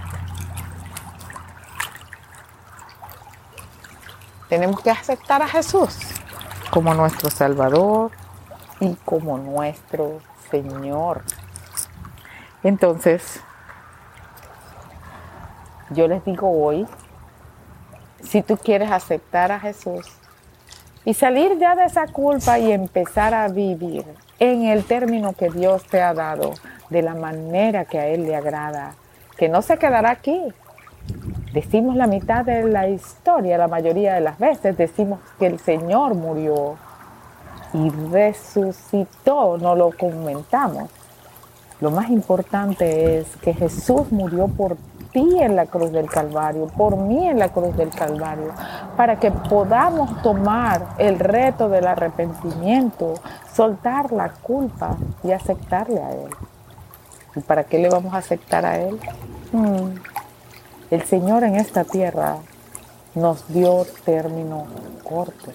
Tenemos 4.48 4.80
que 4.80 4.90
aceptar 4.90 5.42
a 5.42 5.48
Jesús 5.48 5.98
como 6.70 6.94
nuestro 6.94 7.30
Salvador 7.30 8.12
y 8.80 8.94
como 9.04 9.38
nuestro 9.38 10.20
Señor. 10.50 11.22
Entonces, 12.62 13.40
yo 15.90 16.06
les 16.08 16.24
digo 16.24 16.50
hoy, 16.50 16.86
si 18.22 18.42
tú 18.42 18.56
quieres 18.56 18.90
aceptar 18.90 19.50
a 19.50 19.58
Jesús 19.58 20.06
y 21.04 21.14
salir 21.14 21.58
ya 21.58 21.74
de 21.74 21.84
esa 21.84 22.06
culpa 22.06 22.58
y 22.58 22.72
empezar 22.72 23.34
a 23.34 23.48
vivir 23.48 24.04
en 24.40 24.64
el 24.64 24.84
término 24.84 25.34
que 25.34 25.50
Dios 25.50 25.84
te 25.84 26.00
ha 26.00 26.14
dado, 26.14 26.54
de 26.88 27.02
la 27.02 27.14
manera 27.14 27.84
que 27.84 27.98
a 27.98 28.06
Él 28.08 28.24
le 28.24 28.34
agrada, 28.34 28.94
que 29.36 29.48
no 29.48 29.62
se 29.62 29.76
quedará 29.76 30.10
aquí. 30.10 30.42
Decimos 31.52 31.94
la 31.94 32.06
mitad 32.06 32.44
de 32.44 32.64
la 32.64 32.88
historia, 32.88 33.58
la 33.58 33.68
mayoría 33.68 34.14
de 34.14 34.20
las 34.20 34.38
veces 34.38 34.76
decimos 34.76 35.20
que 35.38 35.46
el 35.46 35.60
Señor 35.60 36.14
murió 36.14 36.76
y 37.74 37.90
resucitó, 38.10 39.58
no 39.58 39.74
lo 39.74 39.90
comentamos. 39.96 40.90
Lo 41.80 41.90
más 41.90 42.10
importante 42.10 43.18
es 43.18 43.36
que 43.38 43.54
Jesús 43.54 44.12
murió 44.12 44.48
por 44.48 44.76
ti 45.12 45.38
en 45.40 45.56
la 45.56 45.66
cruz 45.66 45.90
del 45.92 46.10
Calvario, 46.10 46.66
por 46.66 46.96
mí 46.96 47.26
en 47.26 47.38
la 47.38 47.48
cruz 47.48 47.74
del 47.76 47.88
Calvario, 47.90 48.52
para 48.96 49.18
que 49.18 49.30
podamos 49.30 50.20
tomar 50.22 50.94
el 50.98 51.18
reto 51.18 51.68
del 51.68 51.86
arrepentimiento, 51.86 53.14
soltar 53.54 54.12
la 54.12 54.28
culpa 54.28 54.96
y 55.24 55.32
aceptarle 55.32 56.00
a 56.00 56.10
Él. 56.10 56.30
¿Y 57.34 57.40
para 57.40 57.64
qué 57.64 57.78
le 57.78 57.88
vamos 57.88 58.12
a 58.12 58.18
aceptar 58.18 58.66
a 58.66 58.78
Él? 58.78 59.00
Hmm. 59.52 59.94
El 60.90 61.02
Señor 61.02 61.44
en 61.44 61.56
esta 61.56 61.84
tierra 61.84 62.36
nos 63.14 63.48
dio 63.48 63.86
término 64.04 64.66
corto, 65.02 65.52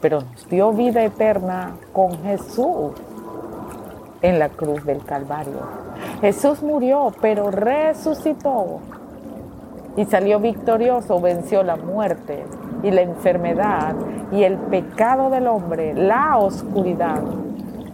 pero 0.00 0.22
nos 0.22 0.48
dio 0.48 0.72
vida 0.72 1.04
eterna 1.04 1.76
con 1.92 2.22
Jesús 2.22 2.92
en 4.22 4.38
la 4.38 4.48
cruz 4.48 4.84
del 4.84 5.04
Calvario. 5.04 5.60
Jesús 6.20 6.62
murió, 6.62 7.12
pero 7.20 7.50
resucitó 7.50 8.80
y 9.96 10.04
salió 10.06 10.40
victorioso, 10.40 11.20
venció 11.20 11.62
la 11.62 11.76
muerte 11.76 12.44
y 12.82 12.90
la 12.90 13.02
enfermedad 13.02 13.94
y 14.30 14.44
el 14.44 14.56
pecado 14.56 15.28
del 15.28 15.46
hombre, 15.46 15.92
la 15.94 16.38
oscuridad, 16.38 17.20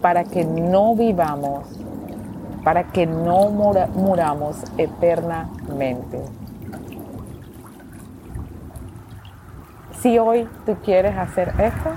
para 0.01 0.23
que 0.23 0.45
no 0.45 0.95
vivamos 0.95 1.79
para 2.63 2.83
que 2.83 3.05
no 3.05 3.49
muramos 3.49 4.63
eternamente. 4.77 6.21
Si 9.99 10.17
hoy 10.17 10.47
tú 10.65 10.75
quieres 10.83 11.17
hacer 11.17 11.53
esto, 11.59 11.93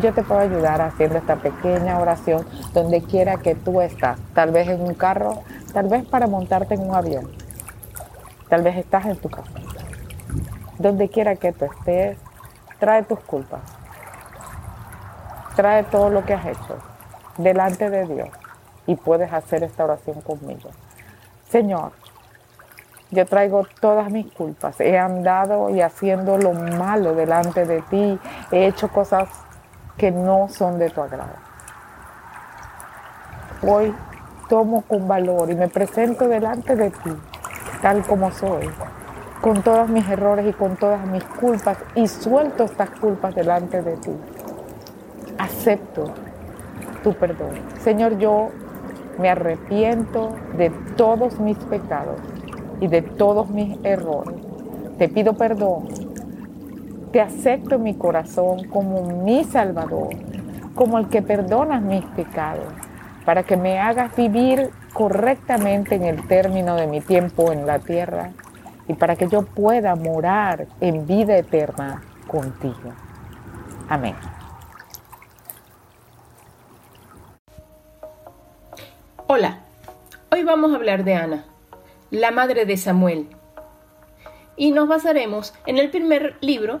yo 0.00 0.12
te 0.12 0.22
puedo 0.22 0.40
ayudar 0.40 0.80
haciendo 0.82 1.18
esta 1.18 1.36
pequeña 1.36 1.98
oración 1.98 2.46
donde 2.74 3.02
quiera 3.02 3.38
que 3.38 3.54
tú 3.54 3.80
estás. 3.80 4.18
Tal 4.34 4.50
vez 4.50 4.68
en 4.68 4.82
un 4.82 4.94
carro, 4.94 5.42
tal 5.72 5.88
vez 5.88 6.06
para 6.06 6.26
montarte 6.26 6.74
en 6.74 6.88
un 6.88 6.94
avión. 6.94 7.30
Tal 8.48 8.62
vez 8.62 8.76
estás 8.76 9.06
en 9.06 9.16
tu 9.16 9.28
casa. 9.28 9.50
Donde 10.78 11.08
quiera 11.08 11.36
que 11.36 11.52
tú 11.52 11.64
estés, 11.64 12.18
trae 12.78 13.02
tus 13.04 13.20
culpas. 13.20 13.60
Trae 15.56 15.84
todo 15.84 16.10
lo 16.10 16.24
que 16.24 16.34
has 16.34 16.44
hecho 16.46 16.76
delante 17.38 17.88
de 17.88 18.06
Dios 18.06 18.28
y 18.86 18.96
puedes 18.96 19.32
hacer 19.32 19.62
esta 19.62 19.84
oración 19.84 20.20
conmigo. 20.20 20.70
Señor, 21.48 21.92
yo 23.10 23.24
traigo 23.24 23.66
todas 23.80 24.10
mis 24.10 24.30
culpas. 24.32 24.78
He 24.80 24.98
andado 24.98 25.70
y 25.70 25.80
haciendo 25.80 26.36
lo 26.36 26.52
malo 26.52 27.14
delante 27.14 27.64
de 27.64 27.80
ti. 27.82 28.18
He 28.50 28.66
hecho 28.66 28.88
cosas 28.88 29.28
que 29.96 30.10
no 30.10 30.48
son 30.48 30.78
de 30.78 30.90
tu 30.90 31.00
agrado. 31.00 31.34
Hoy 33.62 33.94
tomo 34.48 34.82
con 34.82 35.08
valor 35.08 35.50
y 35.50 35.54
me 35.54 35.68
presento 35.68 36.28
delante 36.28 36.76
de 36.76 36.90
ti, 36.90 37.10
tal 37.82 38.02
como 38.06 38.30
soy, 38.30 38.68
con 39.40 39.62
todos 39.62 39.88
mis 39.88 40.08
errores 40.08 40.46
y 40.48 40.52
con 40.52 40.76
todas 40.76 41.04
mis 41.06 41.24
culpas, 41.24 41.78
y 41.94 42.06
suelto 42.06 42.64
estas 42.64 42.90
culpas 42.90 43.34
delante 43.34 43.82
de 43.82 43.96
ti. 43.96 44.12
Acepto 45.38 46.12
tu 47.02 47.14
perdón. 47.14 47.50
Señor, 47.80 48.18
yo 48.18 48.50
me 49.18 49.30
arrepiento 49.30 50.34
de 50.56 50.70
todos 50.96 51.40
mis 51.40 51.56
pecados 51.58 52.20
y 52.80 52.88
de 52.88 53.02
todos 53.02 53.48
mis 53.48 53.78
errores. 53.84 54.34
Te 54.98 55.08
pido 55.08 55.34
perdón. 55.34 56.05
Te 57.12 57.20
acepto 57.20 57.76
en 57.76 57.82
mi 57.82 57.94
corazón 57.94 58.68
como 58.68 59.02
mi 59.02 59.44
Salvador, 59.44 60.14
como 60.74 60.98
el 60.98 61.08
que 61.08 61.22
perdona 61.22 61.80
mis 61.80 62.04
pecados. 62.04 62.72
para 63.26 63.42
que 63.42 63.56
me 63.56 63.80
hagas 63.80 64.14
vivir 64.14 64.70
correctamente 64.94 65.96
en 65.96 66.04
el 66.04 66.26
término 66.28 66.76
de 66.76 66.86
mi 66.86 67.00
tiempo 67.00 67.50
en 67.52 67.66
la 67.66 67.80
tierra 67.80 68.30
y 68.88 68.94
para 68.94 69.16
que 69.16 69.28
yo 69.28 69.42
pueda 69.42 69.96
morar 69.96 70.68
en 70.80 71.06
vida 71.08 71.36
eterna 71.36 72.02
contigo. 72.28 72.92
Amén. 73.88 74.14
Hola, 79.26 79.58
hoy 80.30 80.44
vamos 80.44 80.72
a 80.72 80.76
hablar 80.76 81.02
de 81.02 81.14
Ana, 81.16 81.44
la 82.12 82.30
madre 82.30 82.64
de 82.64 82.76
Samuel, 82.76 83.28
y 84.56 84.70
nos 84.70 84.86
basaremos 84.86 85.52
en 85.66 85.78
el 85.78 85.90
primer 85.90 86.36
libro 86.40 86.80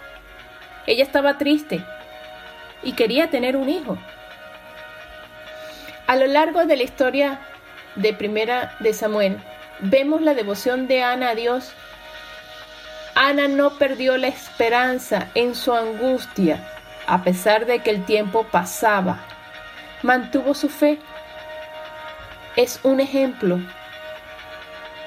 Ella 0.91 1.05
estaba 1.05 1.37
triste 1.37 1.81
y 2.83 2.91
quería 2.91 3.29
tener 3.29 3.55
un 3.55 3.69
hijo. 3.69 3.97
A 6.05 6.17
lo 6.17 6.27
largo 6.27 6.65
de 6.65 6.75
la 6.75 6.83
historia 6.83 7.39
de 7.95 8.11
Primera 8.11 8.75
de 8.79 8.91
Samuel, 8.91 9.37
vemos 9.79 10.19
la 10.19 10.33
devoción 10.33 10.87
de 10.89 11.01
Ana 11.01 11.29
a 11.29 11.35
Dios. 11.35 11.71
Ana 13.15 13.47
no 13.47 13.77
perdió 13.77 14.17
la 14.17 14.27
esperanza 14.27 15.29
en 15.33 15.55
su 15.55 15.73
angustia, 15.73 16.61
a 17.07 17.23
pesar 17.23 17.65
de 17.67 17.79
que 17.79 17.91
el 17.91 18.03
tiempo 18.03 18.43
pasaba. 18.51 19.21
Mantuvo 20.01 20.53
su 20.53 20.67
fe. 20.67 20.99
Es 22.57 22.81
un 22.83 22.99
ejemplo 22.99 23.61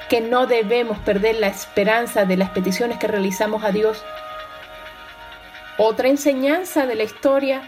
que 0.08 0.22
no 0.22 0.46
debemos 0.46 0.98
perder 1.00 1.34
la 1.34 1.48
esperanza 1.48 2.24
de 2.24 2.38
las 2.38 2.48
peticiones 2.48 2.96
que 2.98 3.06
realizamos 3.06 3.64
a 3.64 3.70
Dios. 3.70 4.02
Otra 5.76 6.06
enseñanza 6.06 6.86
de 6.86 6.94
la 6.94 7.02
historia 7.02 7.62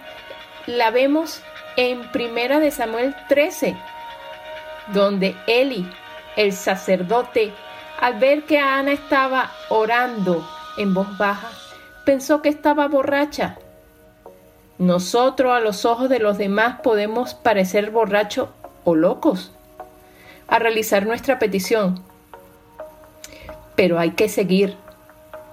la 0.67 0.93
vemos 0.93 1.43
en 1.77 2.09
Primera 2.13 2.61
de 2.61 2.71
Samuel 2.71 3.17
13, 3.29 3.77
donde 4.95 5.35
Eli, 5.49 5.91
el 6.37 6.53
sacerdote, 6.53 7.53
al 8.01 8.21
ver 8.21 8.45
que 8.45 8.61
Ana 8.61 8.93
estaba 8.93 9.51
orando 9.71 10.49
en 10.79 10.95
voz 10.95 11.19
baja, 11.19 11.51
pensó 12.05 12.43
que 12.43 12.49
estaba 12.49 12.87
borracha. 12.87 13.59
Nosotros 14.79 15.53
a 15.53 15.59
los 15.59 15.85
ojos 15.85 16.09
de 16.09 16.21
los 16.21 16.39
demás 16.39 16.81
podemos 16.83 17.35
parecer 17.35 17.91
borrachos 17.91 18.51
o 18.85 18.95
locos 18.95 19.51
a 20.47 20.61
realizar 20.61 21.07
nuestra 21.07 21.41
petición, 21.41 22.05
pero 23.75 23.99
hay 23.99 24.13
que 24.13 24.29
seguir 24.29 24.77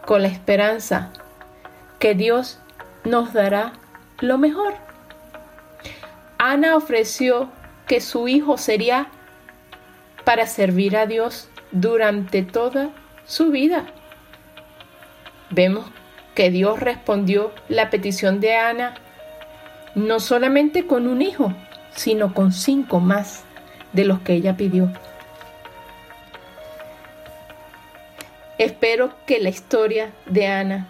con 0.06 0.22
la 0.22 0.28
esperanza 0.28 1.12
que 2.04 2.16
Dios 2.16 2.60
nos 3.06 3.32
dará 3.32 3.72
lo 4.20 4.38
mejor. 4.38 4.74
Ana 6.38 6.76
ofreció 6.76 7.50
que 7.88 8.02
su 8.02 8.28
hijo 8.28 8.58
sería 8.58 9.08
para 10.26 10.46
servir 10.46 10.98
a 10.98 11.06
Dios 11.06 11.48
durante 11.72 12.44
toda 12.44 12.90
su 13.26 13.52
vida. 13.52 13.86
Vemos 15.50 15.86
que 16.36 16.52
Dios 16.52 16.78
respondió 16.82 17.54
la 17.70 17.90
petición 17.90 18.42
de 18.42 18.58
Ana 18.58 18.96
no 19.96 20.20
solamente 20.20 20.86
con 20.86 21.08
un 21.08 21.22
hijo, 21.22 21.54
sino 21.96 22.34
con 22.34 22.52
cinco 22.52 23.00
más 23.00 23.46
de 23.94 24.04
los 24.04 24.20
que 24.20 24.34
ella 24.34 24.58
pidió. 24.58 24.92
Espero 28.58 29.14
que 29.26 29.40
la 29.40 29.48
historia 29.48 30.12
de 30.26 30.48
Ana 30.48 30.90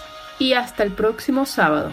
y 0.41 0.53
hasta 0.53 0.81
el 0.81 0.91
próximo 0.91 1.45
sábado. 1.45 1.91